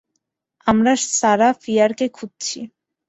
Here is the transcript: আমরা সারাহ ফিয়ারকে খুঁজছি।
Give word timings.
আমরা 0.67 0.91
সারাহ 1.11 1.53
ফিয়ারকে 1.61 2.05
খুঁজছি। 2.09 2.59